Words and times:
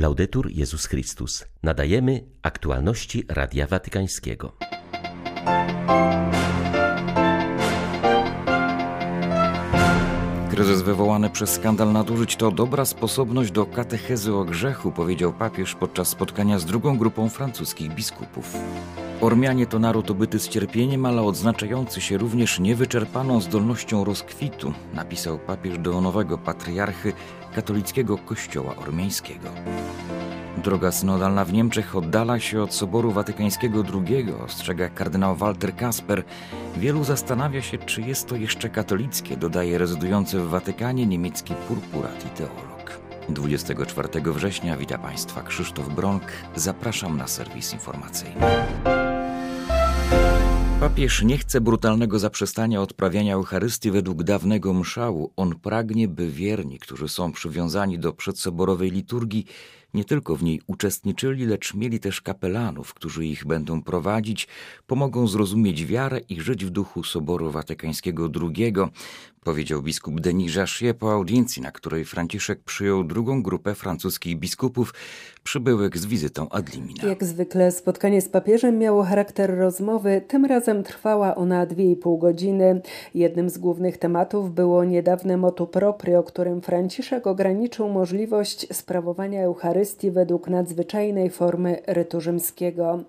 Laudetur 0.00 0.50
Jezus 0.50 0.86
Chrystus. 0.86 1.44
Nadajemy 1.62 2.24
aktualności 2.42 3.24
Radia 3.28 3.66
Watykańskiego. 3.66 4.52
Kryzys 10.50 10.82
wywołany 10.82 11.30
przez 11.30 11.50
skandal 11.50 11.92
nadużyć 11.92 12.36
to 12.36 12.50
dobra 12.50 12.84
sposobność 12.84 13.50
do 13.50 13.66
katechezy 13.66 14.34
o 14.34 14.44
grzechu, 14.44 14.92
powiedział 14.92 15.32
papież 15.32 15.74
podczas 15.74 16.08
spotkania 16.08 16.58
z 16.58 16.64
drugą 16.64 16.98
grupą 16.98 17.28
francuskich 17.28 17.94
biskupów. 17.94 18.56
Ormianie 19.20 19.66
to 19.66 19.78
naród 19.78 20.10
obyty 20.10 20.38
z 20.38 20.48
cierpieniem, 20.48 21.06
ale 21.06 21.22
odznaczający 21.22 22.00
się 22.00 22.18
również 22.18 22.58
niewyczerpaną 22.58 23.40
zdolnością 23.40 24.04
rozkwitu, 24.04 24.72
napisał 24.94 25.38
papież 25.38 25.78
do 25.78 26.00
nowego 26.00 26.38
patriarchy 26.38 27.12
katolickiego 27.54 28.18
kościoła 28.18 28.76
ormiańskiego. 28.76 29.48
Droga 30.64 30.92
synodalna 30.92 31.44
w 31.44 31.52
Niemczech 31.52 31.96
oddala 31.96 32.40
się 32.40 32.62
od 32.62 32.74
Soboru 32.74 33.12
Watykańskiego 33.12 33.84
II, 33.94 34.32
ostrzega 34.44 34.88
kardynał 34.88 35.36
Walter 35.36 35.76
Kasper. 35.76 36.22
Wielu 36.76 37.04
zastanawia 37.04 37.62
się, 37.62 37.78
czy 37.78 38.00
jest 38.00 38.28
to 38.28 38.36
jeszcze 38.36 38.68
katolickie, 38.68 39.36
dodaje 39.36 39.78
rezydujący 39.78 40.40
w 40.40 40.48
Watykanie 40.48 41.06
niemiecki 41.06 41.54
purpurat 41.68 42.26
i 42.26 42.28
teolog. 42.28 43.00
24 43.28 44.08
września 44.32 44.76
witam 44.76 45.00
Państwa 45.00 45.42
Krzysztof 45.42 45.88
Bronk. 45.88 46.22
Zapraszam 46.56 47.16
na 47.16 47.26
serwis 47.26 47.72
informacyjny. 47.72 48.99
Papież 50.80 51.22
nie 51.22 51.38
chce 51.38 51.60
brutalnego 51.60 52.18
zaprzestania 52.18 52.82
odprawiania 52.82 53.34
Eucharystii 53.34 53.90
według 53.90 54.22
dawnego 54.22 54.74
mszału. 54.74 55.32
On 55.36 55.58
pragnie, 55.58 56.08
by 56.08 56.30
wierni, 56.30 56.78
którzy 56.78 57.08
są 57.08 57.32
przywiązani 57.32 57.98
do 57.98 58.12
przedsoborowej 58.12 58.90
liturgii, 58.90 59.46
nie 59.94 60.04
tylko 60.04 60.36
w 60.36 60.42
niej 60.42 60.60
uczestniczyli, 60.66 61.46
lecz 61.46 61.74
mieli 61.74 62.00
też 62.00 62.20
kapelanów, 62.20 62.94
którzy 62.94 63.26
ich 63.26 63.46
będą 63.46 63.82
prowadzić, 63.82 64.48
pomogą 64.86 65.26
zrozumieć 65.26 65.86
wiarę 65.86 66.20
i 66.28 66.40
żyć 66.40 66.64
w 66.64 66.70
duchu 66.70 67.04
Soboru 67.04 67.50
Watykańskiego 67.50 68.30
II, 68.42 68.74
powiedział 69.44 69.82
biskup 69.82 70.20
Denis 70.20 70.54
Jachet 70.54 70.96
po 70.96 71.12
audiencji, 71.12 71.62
na 71.62 71.72
której 71.72 72.04
Franciszek 72.04 72.60
przyjął 72.60 73.04
drugą 73.04 73.42
grupę 73.42 73.74
francuskich 73.74 74.38
biskupów 74.38 74.94
przybyłych 75.42 75.98
z 75.98 76.06
wizytą 76.06 76.48
ad 76.48 76.74
limina. 76.74 77.08
Jak 77.08 77.24
zwykle 77.24 77.72
spotkanie 77.72 78.20
z 78.20 78.28
papieżem 78.28 78.78
miało 78.78 79.02
charakter 79.02 79.58
rozmowy, 79.58 80.22
tym 80.28 80.44
razem 80.44 80.82
trwała 80.82 81.34
ona 81.34 81.66
dwie 81.66 81.90
i 81.90 81.96
pół 81.96 82.18
godziny. 82.18 82.82
Jednym 83.14 83.50
z 83.50 83.58
głównych 83.58 83.98
tematów 83.98 84.54
było 84.54 84.84
niedawne 84.84 85.36
motu 85.36 85.66
proprio, 85.66 86.22
którym 86.22 86.60
Franciszek 86.60 87.26
ograniczył 87.26 87.88
możliwość 87.88 88.66
sprawowania 88.72 89.42
Eucharystii 89.42 89.79
według 90.10 90.48
nadzwyczajnej 90.48 91.30
formy 91.30 91.78
rytu 91.86 92.20
rzymskiego. 92.20 93.00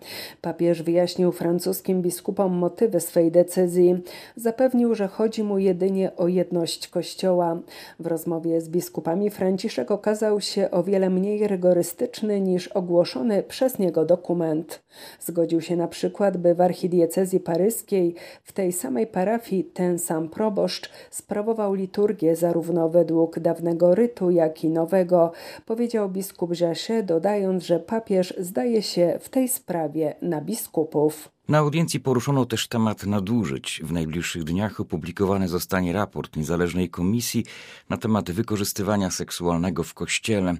Papież 0.42 0.84
wyjaśnił 0.84 1.32
francuskim 1.32 2.02
biskupom 2.02 2.54
motywy 2.54 3.00
swej 3.00 3.32
decyzji. 3.32 4.02
Zapewnił, 4.36 4.96
że 4.96 5.08
chodzi 5.08 5.44
mu 5.44 5.58
jedynie 5.58 6.16
o 6.18 6.28
jedność 6.28 6.88
Kościoła. 6.88 7.60
W 8.00 8.08
rozmowie 8.08 8.62
z 8.62 8.70
biskupami 8.70 9.30
Franciszek 9.30 9.92
okazał 9.92 10.42
się 10.42 10.72
o 10.72 10.84
wiele 10.84 11.10
mniej 11.10 11.48
rygorystyczny 11.48 12.42
niż 12.42 12.68
ogłoszony 12.68 13.44
przez 13.44 13.80
niego 13.80 14.06
dokument. 14.06 14.82
Zgodził 15.20 15.62
się 15.62 15.76
na 15.76 15.88
przykład, 15.88 16.38
by 16.38 16.56
w 16.56 16.62
archidiecezji 16.62 17.40
paryskiej 17.40 18.16
w 18.44 18.52
tej 18.52 18.72
samej 18.72 19.08
parafii 19.08 19.64
ten 19.64 20.00
sam 20.00 20.30
proboszcz 20.30 20.90
sprawował 21.10 21.74
liturgię 21.74 22.36
zarówno 22.36 22.90
według 22.90 23.40
dawnego 23.40 23.96
rytu, 23.96 24.32
jak 24.32 24.64
i 24.64 24.70
nowego, 24.70 25.32
powiedział 25.66 26.10
biskup 26.10 26.54
Jachet, 26.62 27.06
dodając, 27.06 27.66
że 27.66 27.80
papież 27.80 28.34
zdaje 28.38 28.82
się 28.82 29.20
w 29.22 29.30
tej 29.30 29.50
sprawie 29.50 30.16
na 30.22 30.42
biskupów. 30.42 31.30
Na 31.48 31.58
audiencji 31.58 32.00
poruszono 32.00 32.46
też 32.46 32.68
temat 32.68 33.06
nadużyć. 33.06 33.82
W 33.84 33.92
najbliższych 33.92 34.44
dniach 34.44 34.80
opublikowany 34.80 35.48
zostanie 35.48 35.94
raport 35.94 36.36
niezależnej 36.36 36.90
komisji 36.90 37.46
na 37.90 37.98
temat 37.98 38.32
wykorzystywania 38.32 39.12
seksualnego 39.12 39.84
w 39.84 39.94
kościele. 39.94 40.56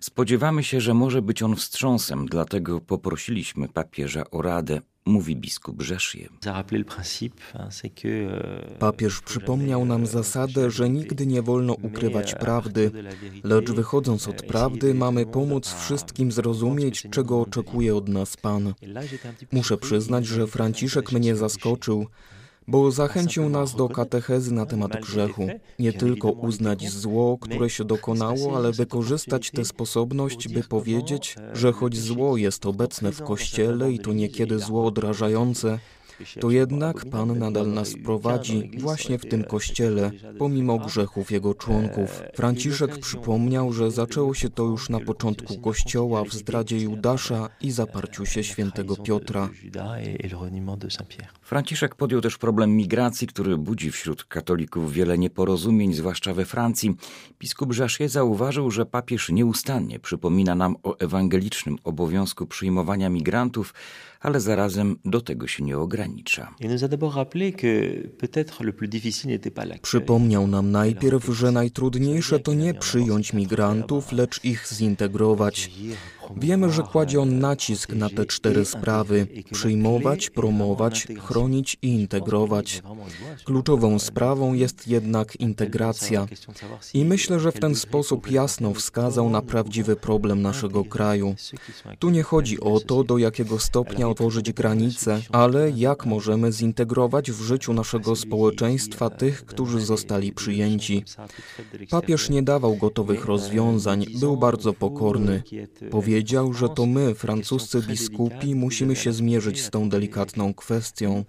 Spodziewamy 0.00 0.64
się, 0.64 0.80
że 0.80 0.94
może 0.94 1.22
być 1.22 1.42
on 1.42 1.56
wstrząsem, 1.56 2.26
dlatego 2.26 2.80
poprosiliśmy 2.80 3.68
papieża 3.68 4.30
o 4.30 4.42
radę 4.42 4.80
mówi 5.10 5.36
biskup 5.36 5.82
Rzeszje. 5.82 6.28
Papież 8.78 9.20
przypomniał 9.20 9.84
nam 9.84 10.06
zasadę, 10.06 10.70
że 10.70 10.90
nigdy 10.90 11.26
nie 11.26 11.42
wolno 11.42 11.72
ukrywać 11.72 12.34
prawdy, 12.34 12.90
lecz 13.44 13.70
wychodząc 13.70 14.28
od 14.28 14.42
prawdy 14.42 14.94
mamy 14.94 15.26
pomóc 15.26 15.74
wszystkim 15.74 16.32
zrozumieć, 16.32 17.06
czego 17.10 17.40
oczekuje 17.40 17.96
od 17.96 18.08
nas 18.08 18.36
Pan. 18.36 18.74
Muszę 19.52 19.76
przyznać, 19.76 20.26
że 20.26 20.46
Franciszek 20.46 21.12
mnie 21.12 21.36
zaskoczył 21.36 22.06
bo 22.70 22.90
zachęcił 22.90 23.48
nas 23.48 23.74
do 23.74 23.88
katechezy 23.88 24.54
na 24.54 24.66
temat 24.66 25.00
grzechu. 25.00 25.48
Nie 25.78 25.92
tylko 25.92 26.30
uznać 26.30 26.90
zło, 26.90 27.38
które 27.40 27.70
się 27.70 27.84
dokonało, 27.84 28.56
ale 28.56 28.72
wykorzystać 28.72 29.50
tę 29.50 29.64
sposobność, 29.64 30.48
by 30.48 30.62
powiedzieć, 30.62 31.36
że 31.52 31.72
choć 31.72 31.98
zło 31.98 32.36
jest 32.36 32.66
obecne 32.66 33.12
w 33.12 33.22
Kościele 33.22 33.92
i 33.92 33.98
to 33.98 34.12
niekiedy 34.12 34.58
zło 34.58 34.86
odrażające, 34.86 35.78
to 36.40 36.50
jednak 36.50 37.04
Pan 37.10 37.38
nadal 37.38 37.72
nas 37.72 37.94
prowadzi 38.04 38.70
właśnie 38.78 39.18
w 39.18 39.28
tym 39.28 39.44
kościele, 39.44 40.10
pomimo 40.38 40.78
grzechów 40.78 41.30
jego 41.30 41.54
członków. 41.54 42.22
Franciszek 42.34 42.98
przypomniał, 42.98 43.72
że 43.72 43.90
zaczęło 43.90 44.34
się 44.34 44.50
to 44.50 44.64
już 44.64 44.88
na 44.88 45.00
początku 45.00 45.58
kościoła 45.58 46.24
w 46.24 46.32
zdradzie 46.32 46.78
Judasza 46.78 47.48
i 47.60 47.70
zaparciu 47.70 48.26
się 48.26 48.44
świętego 48.44 48.96
Piotra. 48.96 49.48
Franciszek 51.42 51.94
podjął 51.94 52.20
też 52.20 52.38
problem 52.38 52.76
migracji, 52.76 53.26
który 53.26 53.56
budzi 53.56 53.90
wśród 53.90 54.24
katolików 54.24 54.92
wiele 54.92 55.18
nieporozumień, 55.18 55.94
zwłaszcza 55.94 56.34
we 56.34 56.44
Francji. 56.44 56.96
Biskup 57.40 57.76
Jachet 57.76 58.10
zauważył, 58.10 58.70
że 58.70 58.86
papież 58.86 59.28
nieustannie 59.28 59.98
przypomina 59.98 60.54
nam 60.54 60.76
o 60.82 60.98
ewangelicznym 60.98 61.76
obowiązku 61.84 62.46
przyjmowania 62.46 63.08
migrantów, 63.08 63.74
ale 64.20 64.40
zarazem 64.40 64.96
do 65.04 65.20
tego 65.20 65.46
się 65.46 65.64
nie 65.64 65.78
ogranicza. 65.78 66.54
Przypomniał 69.82 70.46
nam 70.46 70.70
najpierw, 70.70 71.26
że 71.26 71.52
najtrudniejsze 71.52 72.40
to 72.40 72.54
nie 72.54 72.74
przyjąć 72.74 73.32
migrantów, 73.32 74.12
lecz 74.12 74.44
ich 74.44 74.66
zintegrować. 74.72 75.70
Wiemy, 76.36 76.72
że 76.72 76.82
kładzie 76.82 77.20
on 77.20 77.38
nacisk 77.38 77.92
na 77.92 78.10
te 78.10 78.26
cztery 78.26 78.64
sprawy: 78.64 79.26
przyjmować, 79.52 80.30
promować, 80.30 81.06
chronić 81.20 81.76
i 81.82 81.88
integrować. 81.88 82.82
Kluczową 83.44 83.98
sprawą 83.98 84.54
jest 84.54 84.88
jednak 84.88 85.36
integracja. 85.36 86.26
I 86.94 87.04
myślę, 87.04 87.40
że 87.40 87.52
w 87.52 87.60
ten 87.60 87.74
sposób 87.74 88.30
jasno 88.30 88.74
wskazał 88.74 89.30
na 89.30 89.42
prawdziwy 89.42 89.96
problem 89.96 90.42
naszego 90.42 90.84
kraju. 90.84 91.34
Tu 91.98 92.10
nie 92.10 92.22
chodzi 92.22 92.60
o 92.60 92.80
to, 92.80 93.04
do 93.04 93.18
jakiego 93.18 93.58
stopnia 93.58 94.08
otworzyć 94.10 94.52
granice, 94.52 95.20
ale 95.32 95.70
jak 95.70 96.06
możemy 96.06 96.52
zintegrować 96.52 97.30
w 97.30 97.42
życiu 97.42 97.72
naszego 97.72 98.16
społeczeństwa 98.16 99.10
tych, 99.10 99.44
którzy 99.46 99.80
zostali 99.80 100.32
przyjęci. 100.32 101.04
Papież 101.90 102.30
nie 102.30 102.42
dawał 102.42 102.76
gotowych 102.76 103.24
rozwiązań, 103.24 104.06
był 104.20 104.36
bardzo 104.36 104.72
pokorny. 104.72 105.42
Powiedział, 105.90 106.52
że 106.52 106.68
to 106.68 106.86
my, 106.86 107.14
francuscy 107.14 107.82
biskupi, 107.88 108.54
musimy 108.54 108.96
się 108.96 109.12
zmierzyć 109.12 109.62
z 109.62 109.70
tą 109.70 109.88
delikatną 109.88 110.54
kwestią. 110.54 111.24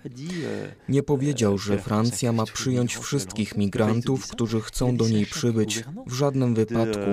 Nie 0.90 1.04
powiedział, 1.04 1.58
że 1.58 1.78
Francja 1.78 2.32
ma 2.32 2.46
przyjąć 2.46 2.98
wszystkich 2.98 3.58
migrantów, 3.58 4.28
którzy 4.28 4.62
chcą 4.62 4.98
do 4.98 5.08
niej 5.10 5.26
przybyć, 5.26 5.84
w 6.08 6.14
żadnym 6.14 6.56
wypadku. 6.56 7.12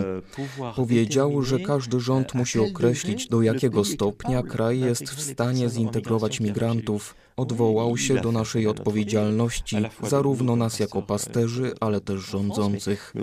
Powiedział, 0.77 1.43
że 1.43 1.59
każdy 1.59 2.01
rząd 2.01 2.35
musi 2.35 2.59
określić, 2.59 3.29
do 3.29 3.43
jakiego 3.43 3.85
stopnia 3.85 4.43
kraj 4.43 4.81
jest 4.81 5.05
w 5.11 5.21
stanie 5.21 5.58
zintegrować 5.67 6.41
migrantów. 6.41 7.15
odwołał 7.37 7.97
się 7.97 8.15
do 8.21 8.33
naszej 8.33 8.67
odpowiedzialności, 8.67 9.77
zarówno 10.03 10.57
nas 10.57 10.79
jako 10.79 11.03
pasterzy, 11.03 11.73
ale 11.81 12.01
też 12.01 12.21
rządzących. 12.21 13.15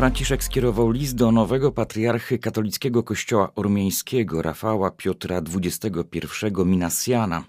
Franciszek 0.00 0.44
skierował 0.44 0.90
list 0.90 1.14
do 1.14 1.32
nowego 1.32 1.72
patriarchy 1.72 2.38
katolickiego 2.38 3.02
kościoła 3.02 3.52
ormiańskiego 3.54 4.42
Rafała 4.42 4.90
Piotra 4.90 5.42
XXI 5.54 6.26
Minasjana. 6.64 7.44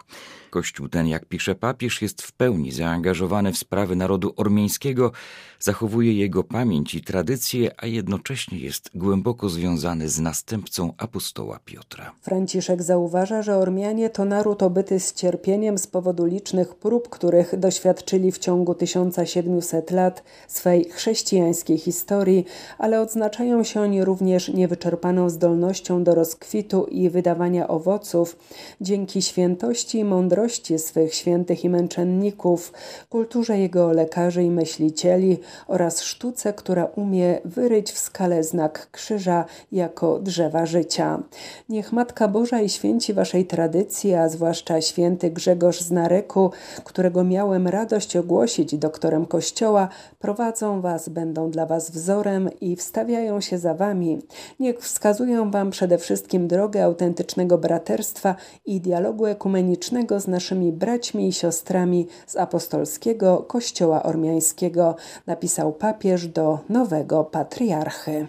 Kościół 0.52 0.88
ten, 0.88 1.08
jak 1.08 1.26
pisze 1.26 1.56
papież, 1.56 2.02
jest 2.02 2.22
w 2.22 2.32
pełni 2.32 2.72
zaangażowany 2.72 3.54
w 3.54 3.58
sprawy 3.58 3.96
narodu 3.96 4.34
ormiańskiego, 4.38 5.12
zachowuje 5.60 6.14
jego 6.14 6.44
pamięć 6.44 6.96
i 6.96 7.02
tradycje, 7.02 7.72
a 7.78 7.86
jednocześnie 7.88 8.60
jest 8.60 8.90
głęboko 8.96 9.50
związany 9.50 10.10
z 10.10 10.20
następcą 10.20 10.94
apostoła 10.98 11.60
Piotra. 11.66 12.12
Franciszek 12.22 12.84
zauważa, 12.84 13.42
że 13.42 13.58
Ormianie 13.58 14.10
to 14.10 14.26
naród 14.26 14.64
obyty 14.64 15.00
z 15.00 15.14
cierpieniem 15.14 15.78
z 15.78 15.88
powodu 15.88 16.26
licznych 16.26 16.76
prób, 16.76 17.10
których 17.10 17.60
doświadczyli 17.60 18.32
w 18.32 18.38
ciągu 18.38 18.76
1700 18.76 19.92
lat 19.92 20.24
swej 20.48 20.90
chrześcijańskiej 20.90 21.78
historii, 21.78 22.46
ale 22.78 23.02
odznaczają 23.02 23.64
się 23.64 23.82
oni 23.82 24.06
również 24.06 24.50
niewyczerpaną 24.50 25.30
zdolnością 25.30 26.04
do 26.04 26.16
rozkwitu 26.16 26.86
i 26.86 27.10
wydawania 27.10 27.68
owoców 27.68 28.38
dzięki 28.82 29.22
świętości 29.22 29.98
i 29.98 30.04
mądrości 30.04 30.41
swych 30.78 31.14
świętych 31.14 31.64
i 31.64 31.70
męczenników, 31.70 32.74
kulturze 33.10 33.60
jego 33.60 33.92
lekarzy 33.92 34.44
i 34.44 34.52
myślicieli 34.52 35.40
oraz 35.68 36.02
sztuce, 36.02 36.54
która 36.54 36.86
umie 36.86 37.40
wyryć 37.46 37.92
w 37.92 37.98
skale 37.98 38.44
znak 38.44 38.88
krzyża 38.92 39.46
jako 39.72 40.20
drzewa 40.20 40.66
życia. 40.66 41.24
Niech 41.70 41.92
Matka 41.92 42.28
Boża 42.28 42.62
i 42.62 42.70
święci 42.70 43.14
waszej 43.14 43.46
tradycji, 43.46 44.14
a 44.14 44.30
zwłaszcza 44.30 44.82
święty 44.82 45.30
Grzegorz 45.30 45.82
z 45.82 45.92
Nareku, 45.92 46.52
którego 46.84 47.24
miałem 47.24 47.68
radość 47.68 48.16
ogłosić 48.16 48.78
doktorem 48.78 49.26
Kościoła, 49.26 49.90
prowadzą 50.20 50.82
was, 50.82 51.10
będą 51.10 51.52
dla 51.52 51.66
was 51.66 51.92
wzorem 51.92 52.50
i 52.62 52.76
wstawiają 52.76 53.42
się 53.42 53.58
za 53.58 53.74
wami. 53.74 54.20
Niech 54.60 54.80
wskazują 54.80 55.52
wam 55.52 55.72
przede 55.72 55.98
wszystkim 55.98 56.48
drogę 56.48 56.84
autentycznego 56.84 57.58
braterstwa 57.58 58.36
i 58.66 58.82
dialogu 58.82 59.26
ekumenicznego 59.26 60.20
z 60.20 60.28
naszymi 60.32 60.72
braćmi 60.72 61.28
i 61.28 61.34
siostrami 61.34 62.08
z 62.28 62.36
apostolskiego 62.36 63.38
Kościoła 63.38 64.04
Ormiańskiego, 64.04 64.96
napisał 65.28 65.74
papież 65.74 66.28
do 66.28 66.60
nowego 66.70 67.24
patriarchy. 67.24 68.28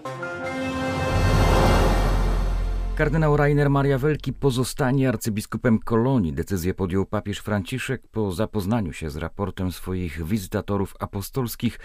Kardynał 2.94 3.37
Rainer 3.37 3.70
Maria 3.70 3.99
Welki 3.99 4.32
pozostanie 4.32 5.08
arcybiskupem 5.08 5.78
Kolonii. 5.78 6.32
Decyzję 6.32 6.75
podjął 6.75 7.06
papież 7.06 7.38
Franciszek 7.38 8.02
po 8.12 8.32
zapoznaniu 8.32 8.93
się 8.93 9.10
z 9.10 9.16
raportem 9.16 9.72
swoich 9.72 10.26
wizytatorów 10.26 10.94
apostolskich, 11.00 11.78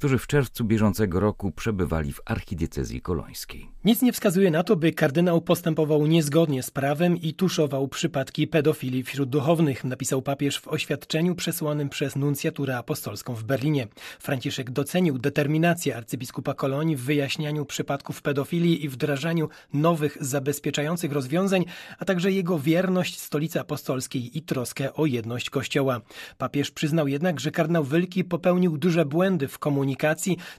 którzy 0.00 0.18
w 0.18 0.26
czerwcu 0.26 0.64
bieżącego 0.64 1.20
roku 1.20 1.52
przebywali 1.52 2.12
w 2.12 2.20
archidiecezji 2.24 3.00
kolońskiej. 3.00 3.68
Nic 3.84 4.02
nie 4.02 4.12
wskazuje 4.12 4.50
na 4.50 4.62
to, 4.62 4.76
by 4.76 4.92
kardynał 4.92 5.40
postępował 5.40 6.06
niezgodnie 6.06 6.62
z 6.62 6.70
prawem 6.70 7.16
i 7.16 7.34
tuszował 7.34 7.88
przypadki 7.88 8.46
pedofilii 8.46 9.02
wśród 9.02 9.28
duchownych, 9.28 9.84
napisał 9.84 10.22
papież 10.22 10.58
w 10.58 10.68
oświadczeniu 10.68 11.34
przesłanym 11.34 11.88
przez 11.88 12.16
nuncjaturę 12.16 12.76
apostolską 12.78 13.34
w 13.34 13.44
Berlinie. 13.44 13.88
Franciszek 14.20 14.70
docenił 14.70 15.18
determinację 15.18 15.96
arcybiskupa 15.96 16.54
Kolonii 16.54 16.96
w 16.96 17.04
wyjaśnianiu 17.04 17.64
przypadków 17.64 18.22
pedofilii 18.22 18.84
i 18.84 18.88
wdrażaniu 18.88 19.48
nowych 19.74 20.16
zabezpieczających 20.20 21.12
rozwiązań, 21.12 21.64
a 21.98 22.04
także 22.04 22.32
jego 22.32 22.58
wierność 22.58 23.18
stolicy 23.18 23.60
apostolskiej 23.60 24.38
i 24.38 24.42
troskę 24.42 24.94
o 24.94 25.06
jedność 25.06 25.50
Kościoła. 25.50 26.00
Papież 26.38 26.70
przyznał 26.70 27.08
jednak, 27.08 27.40
że 27.40 27.50
kardynał 27.50 27.84
Wylki 27.84 28.24
popełnił 28.24 28.78
duże 28.78 29.04
błędy 29.04 29.48
w 29.48 29.58
komunikacji, 29.58 29.89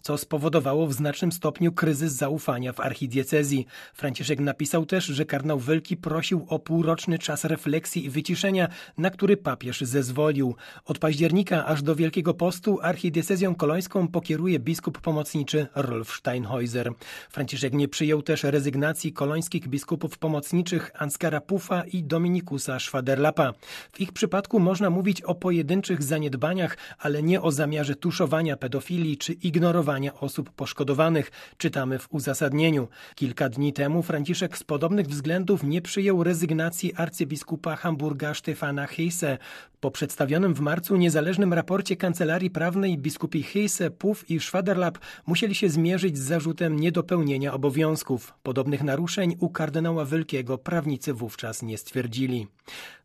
co 0.01 0.17
spowodowało 0.17 0.87
w 0.87 0.93
znacznym 0.93 1.31
stopniu 1.31 1.71
kryzys 1.71 2.13
zaufania 2.13 2.73
w 2.73 2.79
archidiecezji 2.79 3.31
diecezji. 3.31 3.67
Franciszek 3.93 4.39
napisał 4.39 4.85
też, 4.85 5.05
że 5.05 5.25
kardynał 5.25 5.59
Wielki 5.59 5.97
prosił 5.97 6.45
o 6.49 6.59
półroczny 6.59 7.19
czas 7.19 7.43
refleksji 7.43 8.05
i 8.05 8.09
wyciszenia, 8.09 8.67
na 8.97 9.09
który 9.09 9.37
papież 9.37 9.81
zezwolił. 9.81 10.55
Od 10.85 10.99
października 10.99 11.65
aż 11.65 11.83
do 11.83 11.95
Wielkiego 11.95 12.33
Postu 12.33 12.79
archidiecezją 12.81 13.55
kolońską 13.55 14.07
pokieruje 14.07 14.59
biskup 14.59 15.01
pomocniczy 15.01 15.67
Rolf 15.75 16.21
Steinhäuser. 16.21 16.93
Franciszek 17.29 17.73
nie 17.73 17.87
przyjął 17.87 18.21
też 18.21 18.43
rezygnacji 18.43 19.13
kolońskich 19.13 19.67
biskupów 19.67 20.17
pomocniczych 20.17 20.91
Anskara 20.95 21.41
Pufa 21.41 21.83
i 21.83 22.03
Dominikusa 22.03 22.79
Schwaderlapa. 22.79 23.53
W 23.91 24.01
ich 24.01 24.11
przypadku 24.13 24.59
można 24.59 24.89
mówić 24.89 25.21
o 25.21 25.35
pojedynczych 25.35 26.03
zaniedbaniach, 26.03 26.77
ale 26.99 27.23
nie 27.23 27.41
o 27.41 27.51
zamiarze 27.51 27.95
tuszowania 27.95 28.57
pedofilii 28.57 29.17
czy 29.21 29.33
ignorowania 29.33 30.13
osób 30.19 30.51
poszkodowanych, 30.51 31.31
czytamy 31.57 31.99
w 31.99 32.07
uzasadnieniu. 32.13 32.87
Kilka 33.15 33.49
dni 33.49 33.73
temu 33.73 34.03
Franciszek 34.03 34.57
z 34.57 34.63
podobnych 34.63 35.07
względów 35.07 35.63
nie 35.63 35.81
przyjął 35.81 36.23
rezygnacji 36.23 36.93
arcybiskupa 36.95 37.75
Hamburga 37.75 38.33
Stefana 38.33 38.87
Heise. 38.87 39.37
Po 39.79 39.91
przedstawionym 39.91 40.53
w 40.53 40.59
marcu 40.59 40.95
niezależnym 40.97 41.53
raporcie 41.53 41.95
Kancelarii 41.95 42.49
Prawnej 42.49 42.97
biskupi 42.97 43.43
Heise, 43.43 43.91
Puf 43.91 44.29
i 44.29 44.39
Schwaderlap 44.39 44.97
musieli 45.25 45.55
się 45.55 45.69
zmierzyć 45.69 46.17
z 46.17 46.21
zarzutem 46.21 46.79
niedopełnienia 46.79 47.53
obowiązków. 47.53 48.33
Podobnych 48.43 48.83
naruszeń 48.83 49.35
u 49.39 49.49
kardynała 49.49 50.05
Wielkiego 50.05 50.57
prawnicy 50.57 51.13
wówczas 51.13 51.61
nie 51.61 51.77
stwierdzili. 51.77 52.47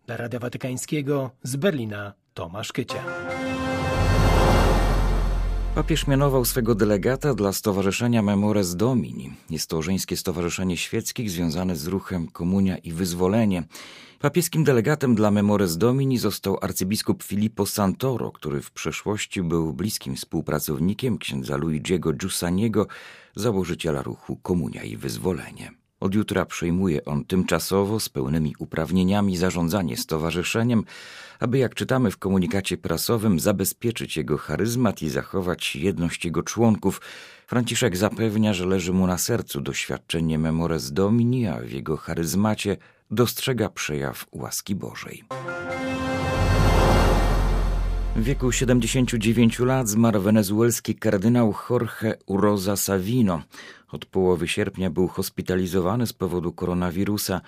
Dla 0.07 0.17
Radia 0.17 0.39
Watykańskiego 0.39 1.31
z 1.43 1.57
Berlina 1.57 2.13
Tomasz 2.35 2.73
Kycia. 2.73 3.05
Papież 5.77 6.07
mianował 6.07 6.45
swego 6.45 6.75
delegata 6.75 7.35
dla 7.35 7.53
Stowarzyszenia 7.53 8.23
Memores 8.23 8.77
Domini. 8.77 9.33
Jest 9.51 9.71
to 9.71 9.83
żeńskie 9.83 10.17
stowarzyszenie 10.17 10.77
świeckich 10.77 11.31
związane 11.31 11.77
z 11.77 11.87
ruchem 11.87 12.29
Komunia 12.29 12.79
i 12.79 12.93
Wyzwolenie. 12.93 13.65
Papieskim 14.21 14.65
delegatem 14.65 15.15
dla 15.15 15.31
Memores 15.31 15.79
Domini 15.79 16.19
został 16.19 16.59
arcybiskup 16.63 17.23
Filippo 17.23 17.67
Santoro, 17.67 18.33
który 18.33 18.63
w 18.63 18.71
przeszłości 18.71 19.43
był 19.43 19.73
bliskim 19.73 20.17
współpracownikiem 20.17 21.19
księdza 21.19 21.57
Luigiego 21.57 22.13
Giussaniego, 22.13 22.87
założyciela 23.35 24.03
ruchu 24.03 24.37
Komunia 24.37 24.83
i 24.83 24.97
Wyzwolenie. 24.97 25.86
Od 26.01 26.15
jutra 26.15 26.47
przejmuje 26.47 27.05
on 27.05 27.25
tymczasowo 27.25 28.01
z 28.01 28.09
pełnymi 28.09 28.55
uprawnieniami 28.59 29.37
zarządzanie 29.37 29.97
stowarzyszeniem, 29.97 30.85
aby, 31.41 31.59
jak 31.59 31.75
czytamy 31.75 32.11
w 32.11 32.19
komunikacie 32.19 32.77
prasowym, 32.77 33.41
zabezpieczyć 33.41 34.17
jego 34.17 34.39
charyzmat 34.39 35.03
i 35.03 35.09
zachować 35.09 35.77
jedność 35.77 36.25
jego 36.25 36.43
członków. 36.43 37.01
Franciszek 37.47 37.97
zapewnia, 37.97 38.55
że 38.55 38.67
leży 38.67 38.93
mu 38.93 39.07
na 39.07 39.19
sercu 39.19 39.61
doświadczenie 39.61 40.39
Memores 40.39 40.93
Domini, 40.93 41.47
a 41.47 41.61
w 41.61 41.71
jego 41.71 41.97
charyzmacie 41.97 42.77
dostrzega 43.11 43.69
przejaw 43.69 44.27
łaski 44.33 44.75
Bożej. 44.75 45.25
W 48.17 48.23
wieku 48.23 48.53
79 48.53 49.59
lat 49.59 49.89
zmarł 49.89 50.21
wenezuelski 50.21 50.95
kardynał 50.95 51.55
Jorge 51.71 52.15
Uroza 52.27 52.77
Savino. 52.77 53.43
Od 53.93 54.07
połowy 54.07 54.49
sierpnia 54.49 54.91
był 54.91 55.09
hospitalizowany 55.09 56.07
z 56.07 56.13
powodu 56.13 56.53
koronawirusa. 56.53 57.41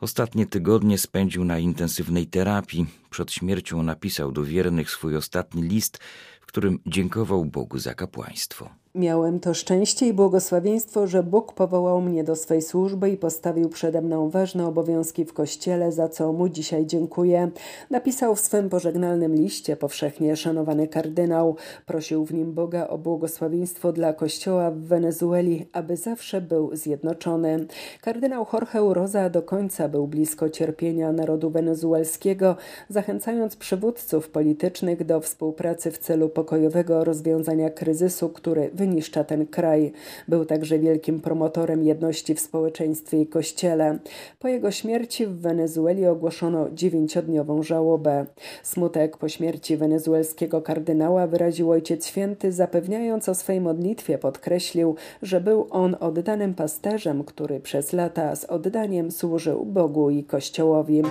Ostatnie 0.00 0.46
tygodnie 0.46 0.98
spędził 0.98 1.44
na 1.44 1.58
intensywnej 1.58 2.26
terapii. 2.26 2.86
Przed 3.10 3.32
śmiercią 3.32 3.82
napisał 3.82 4.32
do 4.32 4.44
wiernych 4.44 4.90
swój 4.90 5.16
ostatni 5.16 5.62
list, 5.62 5.98
w 6.40 6.46
którym 6.46 6.78
dziękował 6.86 7.44
Bogu 7.44 7.78
za 7.78 7.94
kapłaństwo. 7.94 8.70
Miałem 8.96 9.40
to 9.40 9.54
szczęście 9.54 10.06
i 10.06 10.12
błogosławieństwo, 10.12 11.06
że 11.06 11.22
Bóg 11.22 11.52
powołał 11.52 12.00
mnie 12.00 12.24
do 12.24 12.36
swej 12.36 12.62
służby 12.62 13.10
i 13.10 13.16
postawił 13.16 13.68
przede 13.68 14.02
mną 14.02 14.30
ważne 14.30 14.66
obowiązki 14.66 15.24
w 15.24 15.32
Kościele, 15.32 15.92
za 15.92 16.08
co 16.08 16.32
mu 16.32 16.48
dzisiaj 16.48 16.86
dziękuję. 16.86 17.50
Napisał 17.90 18.34
w 18.34 18.40
swym 18.40 18.68
pożegnalnym 18.68 19.34
liście 19.34 19.76
powszechnie 19.76 20.36
szanowany 20.36 20.88
kardynał. 20.88 21.56
Prosił 21.86 22.24
w 22.24 22.34
nim 22.34 22.52
Boga 22.52 22.88
o 22.88 22.98
błogosławieństwo 22.98 23.92
dla 23.92 24.12
Kościoła 24.12 24.70
w 24.70 24.78
Wenezueli, 24.78 25.66
aby 25.72 25.96
zawsze 25.96 26.40
był 26.40 26.76
zjednoczony. 26.76 27.66
Kardynał 28.00 28.46
Jorge 28.52 28.82
Uroza 28.82 29.30
do 29.30 29.42
końca 29.42 29.88
był 29.88 30.06
blisko 30.06 30.48
cierpienia 30.48 31.12
narodu 31.12 31.50
wenezuelskiego, 31.50 32.56
zachęcając 32.88 33.56
przywódców 33.56 34.28
politycznych 34.28 35.04
do 35.04 35.20
współpracy 35.20 35.90
w 35.90 35.98
celu 35.98 36.28
pokojowego 36.28 37.04
rozwiązania 37.04 37.70
kryzysu, 37.70 38.28
który 38.28 38.70
wynikał 38.74 38.85
wyniszcza 38.86 39.24
ten 39.24 39.46
kraj. 39.46 39.92
Był 40.28 40.44
także 40.44 40.78
wielkim 40.78 41.20
promotorem 41.20 41.84
jedności 41.84 42.34
w 42.34 42.40
społeczeństwie 42.40 43.20
i 43.20 43.26
kościele. 43.26 43.98
Po 44.38 44.48
jego 44.48 44.70
śmierci 44.70 45.26
w 45.26 45.40
Wenezueli 45.40 46.06
ogłoszono 46.06 46.70
dziewięciodniową 46.70 47.62
żałobę. 47.62 48.26
Smutek 48.62 49.16
po 49.16 49.28
śmierci 49.28 49.76
wenezuelskiego 49.76 50.62
kardynała 50.62 51.26
wyraził 51.26 51.70
Ojciec 51.70 52.06
Święty, 52.06 52.52
zapewniając 52.52 53.28
o 53.28 53.34
swej 53.34 53.60
modlitwie 53.60 54.18
podkreślił, 54.18 54.96
że 55.22 55.40
był 55.40 55.66
on 55.70 55.96
oddanym 56.00 56.54
pasterzem, 56.54 57.24
który 57.24 57.60
przez 57.60 57.92
lata 57.92 58.36
z 58.36 58.44
oddaniem 58.44 59.10
służył 59.10 59.64
Bogu 59.64 60.10
i 60.10 60.24
Kościołowi. 60.24 61.02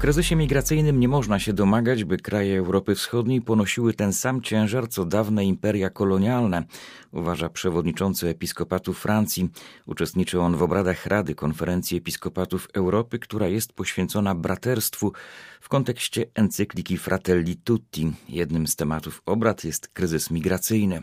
Kryzysie 0.00 0.36
migracyjnym 0.36 1.00
nie 1.00 1.08
można 1.08 1.38
się 1.38 1.52
domagać, 1.52 2.04
by 2.04 2.16
kraje 2.16 2.58
Europy 2.58 2.94
Wschodniej 2.94 3.42
ponosiły 3.42 3.94
ten 3.94 4.12
sam 4.12 4.42
ciężar 4.42 4.88
co 4.88 5.04
dawne 5.04 5.44
imperia 5.44 5.90
kolonialne, 5.90 6.64
uważa 7.12 7.48
przewodniczący 7.48 8.28
episkopatu 8.28 8.94
Francji. 8.94 9.50
Uczestniczy 9.86 10.40
on 10.40 10.56
w 10.56 10.62
obradach 10.62 11.06
Rady 11.06 11.34
Konferencji 11.34 11.98
Episkopatów 11.98 12.68
Europy, 12.74 13.18
która 13.18 13.48
jest 13.48 13.72
poświęcona 13.72 14.34
braterstwu 14.34 15.12
w 15.60 15.68
kontekście 15.68 16.26
encykliki 16.34 16.98
Fratelli 16.98 17.56
Tutti. 17.56 18.12
Jednym 18.28 18.66
z 18.66 18.76
tematów 18.76 19.22
obrad 19.26 19.64
jest 19.64 19.88
kryzys 19.88 20.30
migracyjny. 20.30 21.02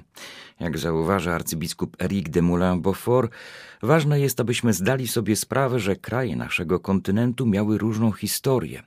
Jak 0.59 0.77
zauważa 0.77 1.35
arcybiskup 1.35 2.01
Eric 2.01 2.29
de 2.29 2.41
Moulin-Beaufort, 2.41 3.31
ważne 3.81 4.19
jest, 4.19 4.39
abyśmy 4.39 4.73
zdali 4.73 5.07
sobie 5.07 5.35
sprawę, 5.35 5.79
że 5.79 5.95
kraje 5.95 6.35
naszego 6.35 6.79
kontynentu 6.79 7.45
miały 7.45 7.77
różną 7.77 8.11
historię. 8.11 8.86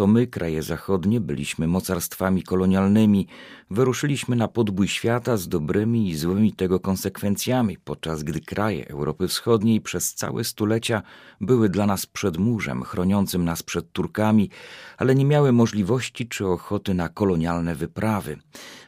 To 0.00 0.06
my, 0.06 0.26
kraje 0.26 0.62
zachodnie, 0.62 1.20
byliśmy 1.20 1.66
mocarstwami 1.66 2.42
kolonialnymi, 2.42 3.26
wyruszyliśmy 3.70 4.36
na 4.36 4.48
podbój 4.48 4.88
świata 4.88 5.36
z 5.36 5.48
dobrymi 5.48 6.08
i 6.08 6.16
złymi 6.16 6.52
tego 6.52 6.80
konsekwencjami, 6.80 7.78
podczas 7.84 8.22
gdy 8.22 8.40
kraje 8.40 8.88
Europy 8.88 9.28
Wschodniej 9.28 9.80
przez 9.80 10.14
całe 10.14 10.44
stulecia 10.44 11.02
były 11.40 11.68
dla 11.68 11.86
nas 11.86 12.06
przedmurzem 12.06 12.82
chroniącym 12.82 13.44
nas 13.44 13.62
przed 13.62 13.92
Turkami, 13.92 14.50
ale 14.96 15.14
nie 15.14 15.24
miały 15.24 15.52
możliwości 15.52 16.28
czy 16.28 16.46
ochoty 16.46 16.94
na 16.94 17.08
kolonialne 17.08 17.74
wyprawy. 17.74 18.36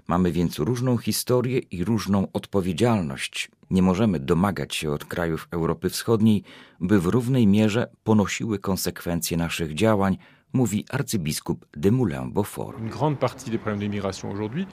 Mamy 0.09 0.33
więc 0.33 0.59
różną 0.59 0.97
historię 0.97 1.59
i 1.59 1.85
różną 1.85 2.26
odpowiedzialność. 2.33 3.50
Nie 3.71 3.83
możemy 3.83 4.21
domagać 4.21 4.75
się 4.75 4.90
od 4.90 5.04
krajów 5.04 5.49
Europy 5.50 5.90
Wschodniej, 5.90 6.42
by 6.81 7.00
w 7.00 7.07
równej 7.07 7.47
mierze 7.47 7.90
ponosiły 8.04 8.59
konsekwencje 8.59 9.37
naszych 9.37 9.75
działań, 9.75 10.19
mówi 10.52 10.85
arcybiskup 10.90 11.66
de 11.76 11.90
Moulin-Beaufort. 11.90 12.78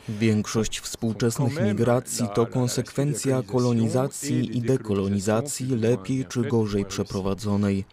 Większość 0.09 0.79
współczesnych 0.79 1.61
migracji 1.61 2.25
to 2.35 2.45
konsekwencja 2.45 3.43
kolonizacji 3.43 4.57
i 4.57 4.61
dekolonizacji 4.61 5.67
lepiej 5.67 6.25
czy 6.25 6.41
gorzej 6.41 6.85
przeprowadzonej. 6.85 7.85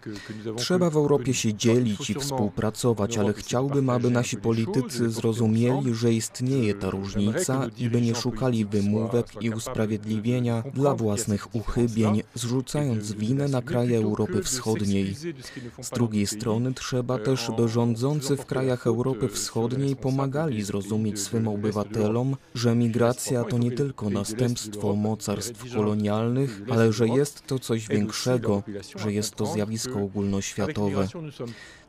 Trzeba 0.56 0.90
w 0.90 0.96
Europie 0.96 1.34
się 1.34 1.54
dzielić 1.54 2.10
i 2.10 2.14
współpracować, 2.14 3.18
ale 3.18 3.32
chciałbym, 3.32 3.90
aby 3.90 4.10
nasi 4.10 4.36
politycy 4.36 5.10
zrozumieli, 5.10 5.94
że 5.94 6.12
istnieje 6.12 6.74
ta 6.74 6.90
różnica 6.90 7.66
i 7.78 7.90
by 7.90 8.00
nie 8.00 8.14
szukali 8.14 8.64
wymówek 8.64 9.26
i 9.40 9.50
usprawiedliwienia 9.50 10.62
dla 10.74 10.94
własnych 10.94 11.54
uchybień, 11.54 12.22
zrzucając 12.34 13.12
winę 13.12 13.48
na 13.48 13.62
kraje 13.62 13.98
Europy 13.98 14.42
Wschodniej. 14.42 15.14
Z 15.80 15.90
drugiej 15.90 16.26
strony 16.26 16.74
trzeba 16.74 17.18
też, 17.18 17.50
by 17.56 17.68
rządzący 17.76 18.36
w 18.36 18.46
krajach 18.46 18.86
Europy 18.86 19.28
Wschodniej 19.28 19.96
pomagali 19.96 20.62
zrozumieć 20.62 21.20
swym 21.20 21.48
obywatelom, 21.48 22.36
że 22.54 22.74
migracja 22.74 23.44
to 23.44 23.58
nie 23.58 23.70
tylko 23.70 24.10
następstwo 24.10 24.94
mocarstw 24.94 25.74
kolonialnych, 25.74 26.62
ale 26.70 26.92
że 26.92 27.08
jest 27.08 27.46
to 27.46 27.58
coś 27.58 27.88
większego, 27.88 28.62
że 28.96 29.12
jest 29.12 29.34
to 29.34 29.46
zjawisko 29.46 30.00
ogólnoświatowe. 30.02 31.08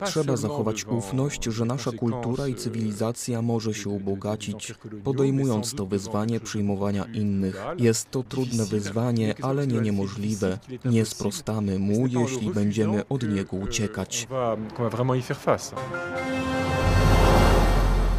Trzeba 0.06 0.38
zachować 0.38 0.86
ufność, 0.86 1.44
że 1.44 1.65
nasza 1.65 1.91
kultura 1.91 2.48
i 2.48 2.56
cywilizacja 2.56 3.41
może 3.41 3.74
się 3.74 3.89
ubogacić, 3.89 4.74
podejmując 5.03 5.74
to 5.74 5.86
wyzwanie 5.86 6.39
przyjmowania 6.39 7.06
innych. 7.13 7.65
Jest 7.77 8.12
to 8.12 8.24
trudne 8.24 8.65
wyzwanie, 8.65 9.36
ale 9.41 9.67
nie 9.67 9.82
niemożliwe. 9.82 10.60
Nie 10.86 11.06
sprostamy 11.06 11.79
mu, 11.79 12.08
jeśli 12.08 12.51
będziemy 12.51 13.08
od 13.08 13.24
niego 13.29 13.58
uciekać. 13.58 14.27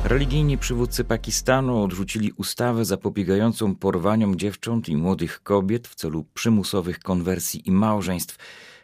Religijni 0.05 0.59
przywódcy 0.59 1.05
Pakistanu 1.05 1.83
odrzucili 1.83 2.33
ustawę 2.33 2.85
zapobiegającą 2.85 3.75
porwaniom 3.75 4.37
dziewcząt 4.37 4.89
i 4.89 4.97
młodych 4.97 5.43
kobiet 5.43 5.89
w 5.89 5.95
celu 5.95 6.25
przymusowych 6.35 6.99
konwersji 6.99 7.69
i 7.69 7.73
małżeństw. 7.73 8.37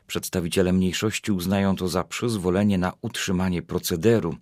Przedstawiciele 0.06 0.72
mniejszości 0.72 1.32
uznają 1.32 1.76
to 1.76 1.88
za 1.88 2.04
przyzwolenie 2.04 2.78
na 2.78 2.92
utrzymanie 3.02 3.62
procederu. 3.62 4.36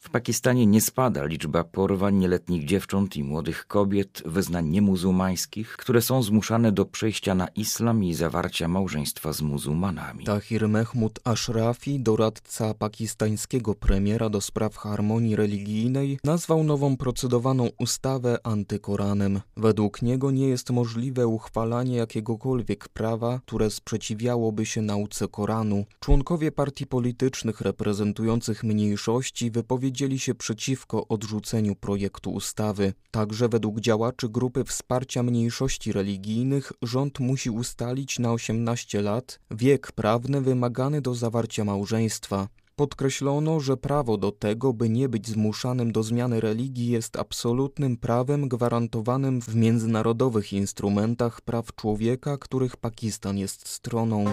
W 0.00 0.10
Pakistanie 0.10 0.66
nie 0.66 0.80
spada 0.80 1.24
liczba 1.24 1.64
porwań 1.64 2.14
nieletnich 2.14 2.64
dziewcząt 2.64 3.16
i 3.16 3.24
młodych 3.24 3.66
kobiet 3.66 4.22
wyznań 4.26 4.68
niemuzułmańskich, 4.68 5.76
które 5.76 6.02
są 6.02 6.22
zmuszane 6.22 6.72
do 6.72 6.84
przejścia 6.84 7.34
na 7.34 7.48
islam 7.48 8.04
i 8.04 8.14
zawarcia 8.14 8.68
małżeństwa 8.68 9.32
z 9.32 9.42
muzułmanami. 9.42 10.24
Tahir 10.24 10.68
Mehmud 10.68 11.20
Ashrafi, 11.24 12.00
doradca 12.00 12.74
pakistańskiego 12.74 13.74
premiera 13.74 14.28
do 14.28 14.40
spraw 14.40 14.76
harmonii 14.76 15.36
religijnej, 15.36 16.18
nazwał 16.24 16.64
nową 16.64 16.96
procedowaną 16.96 17.68
ustawę 17.78 18.38
antykoranem. 18.42 19.40
Według 19.56 20.02
niego 20.02 20.30
nie 20.30 20.48
jest 20.48 20.70
możliwe 20.70 21.26
uchwalanie 21.26 21.96
jakiegokolwiek 21.96 22.88
prawa, 22.88 23.40
które 23.46 23.70
sprzeciwiałoby 23.70 24.66
się 24.66 24.82
nauce 24.82 25.28
Koranu. 25.28 25.84
Członkowie 26.00 26.52
partii 26.52 26.86
politycznych 26.86 27.60
reprezentujących 27.60 28.64
mniejszości 28.64 29.49
wypowiedzieli 29.50 30.18
się 30.18 30.34
przeciwko 30.34 31.08
odrzuceniu 31.08 31.76
projektu 31.76 32.30
ustawy. 32.30 32.92
Także 33.10 33.48
według 33.48 33.80
działaczy 33.80 34.28
grupy 34.28 34.64
wsparcia 34.64 35.22
mniejszości 35.22 35.92
religijnych 35.92 36.72
rząd 36.82 37.20
musi 37.20 37.50
ustalić 37.50 38.18
na 38.18 38.32
18 38.32 39.02
lat 39.02 39.40
wiek 39.50 39.92
prawny 39.92 40.40
wymagany 40.40 41.00
do 41.00 41.14
zawarcia 41.14 41.64
małżeństwa. 41.64 42.48
Podkreślono, 42.80 43.60
że 43.60 43.76
prawo 43.76 44.16
do 44.16 44.32
tego, 44.32 44.72
by 44.72 44.88
nie 44.88 45.08
być 45.08 45.28
zmuszanym 45.28 45.92
do 45.92 46.02
zmiany 46.02 46.40
religii, 46.40 46.90
jest 46.90 47.16
absolutnym 47.16 47.96
prawem 47.96 48.48
gwarantowanym 48.48 49.40
w 49.40 49.54
międzynarodowych 49.54 50.52
instrumentach 50.52 51.40
praw 51.40 51.74
człowieka, 51.74 52.38
których 52.38 52.76
Pakistan 52.76 53.38
jest 53.38 53.68
stroną. 53.68 54.24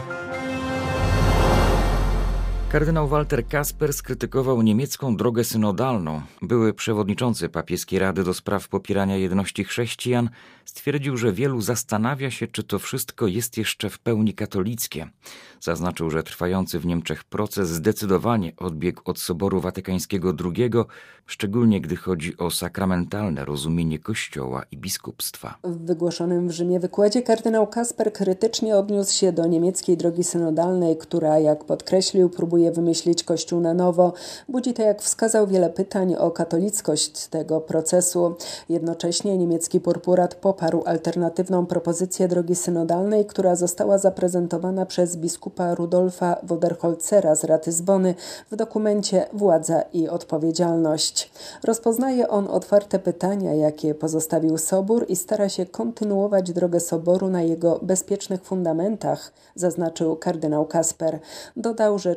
Kardynał 2.77 3.07
Walter 3.07 3.47
Kasper 3.47 3.93
skrytykował 3.93 4.61
niemiecką 4.61 5.17
drogę 5.17 5.43
synodalną. 5.43 6.21
Były 6.41 6.73
przewodniczący 6.73 7.49
papieskiej 7.49 7.99
Rady 7.99 8.23
do 8.23 8.33
spraw 8.33 8.67
popierania 8.67 9.17
jedności 9.17 9.63
chrześcijan 9.63 10.29
stwierdził, 10.65 11.17
że 11.17 11.33
wielu 11.33 11.61
zastanawia 11.61 12.31
się, 12.31 12.47
czy 12.47 12.63
to 12.63 12.79
wszystko 12.79 13.27
jest 13.27 13.57
jeszcze 13.57 13.89
w 13.89 13.99
pełni 13.99 14.33
katolickie. 14.33 15.07
Zaznaczył, 15.61 16.09
że 16.09 16.23
trwający 16.23 16.79
w 16.79 16.85
Niemczech 16.85 17.23
proces 17.23 17.69
zdecydowanie 17.69 18.53
odbiegł 18.57 19.01
od 19.05 19.19
Soboru 19.19 19.61
Watykańskiego 19.61 20.33
II, 20.45 20.71
szczególnie 21.25 21.81
gdy 21.81 21.95
chodzi 21.95 22.37
o 22.37 22.51
sakramentalne 22.51 23.45
rozumienie 23.45 23.99
Kościoła 23.99 24.63
i 24.71 24.77
biskupstwa. 24.77 25.57
W 25.63 25.85
wygłoszonym 25.85 26.47
w 26.47 26.51
Rzymie 26.51 26.79
wykładzie 26.79 27.21
kardynał 27.21 27.67
Kasper 27.67 28.13
krytycznie 28.13 28.75
odniósł 28.75 29.13
się 29.13 29.31
do 29.31 29.47
niemieckiej 29.47 29.97
drogi 29.97 30.23
synodalnej, 30.23 30.97
która, 30.97 31.39
jak 31.39 31.65
podkreślił, 31.65 32.29
próbuje 32.29 32.66
wymyślić 32.71 33.23
Kościół 33.23 33.59
na 33.59 33.73
nowo. 33.73 34.13
Budzi 34.49 34.73
to, 34.73 34.81
jak 34.81 35.01
wskazał, 35.01 35.47
wiele 35.47 35.69
pytań 35.69 36.15
o 36.15 36.31
katolickość 36.31 37.27
tego 37.27 37.61
procesu. 37.61 38.35
Jednocześnie 38.69 39.37
niemiecki 39.37 39.79
purpurat 39.79 40.35
poparł 40.35 40.83
alternatywną 40.85 41.65
propozycję 41.65 42.27
drogi 42.27 42.55
synodalnej, 42.55 43.25
która 43.25 43.55
została 43.55 43.97
zaprezentowana 43.97 44.85
przez 44.85 45.17
biskupa 45.17 45.75
Rudolfa 45.75 46.37
Woderholzera 46.43 47.35
z 47.35 47.43
Ratyzbony 47.43 48.15
w 48.51 48.55
dokumencie 48.55 49.25
Władza 49.33 49.81
i 49.81 50.09
odpowiedzialność. 50.09 51.31
Rozpoznaje 51.63 52.27
on 52.27 52.47
otwarte 52.47 52.99
pytania, 52.99 53.53
jakie 53.53 53.95
pozostawił 53.95 54.57
Sobór 54.57 55.05
i 55.09 55.15
stara 55.15 55.49
się 55.49 55.65
kontynuować 55.65 56.51
drogę 56.51 56.79
Soboru 56.79 57.29
na 57.29 57.41
jego 57.41 57.79
bezpiecznych 57.81 58.43
fundamentach, 58.43 59.31
zaznaczył 59.55 60.15
kardynał 60.15 60.65
Kasper. 60.65 61.19
Dodał, 61.55 61.99
że 61.99 62.15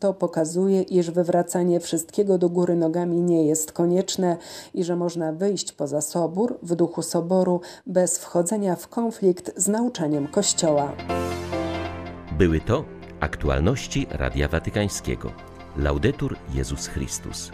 to 0.00 0.14
pokazuje, 0.14 0.82
iż 0.82 1.10
wywracanie 1.10 1.80
wszystkiego 1.80 2.38
do 2.38 2.48
góry 2.48 2.76
nogami 2.76 3.20
nie 3.20 3.46
jest 3.46 3.72
konieczne 3.72 4.36
i 4.74 4.84
że 4.84 4.96
można 4.96 5.32
wyjść 5.32 5.72
poza 5.72 6.00
Sobór 6.00 6.58
w 6.62 6.74
duchu 6.74 7.02
Soboru 7.02 7.60
bez 7.86 8.18
wchodzenia 8.18 8.76
w 8.76 8.88
konflikt 8.88 9.52
z 9.56 9.68
nauczaniem 9.68 10.28
Kościoła. 10.28 10.92
Były 12.38 12.60
to 12.60 12.84
aktualności 13.20 14.06
Radia 14.10 14.48
Watykańskiego. 14.48 15.32
Laudetur 15.76 16.36
Jezus 16.54 16.86
Chrystus. 16.86 17.50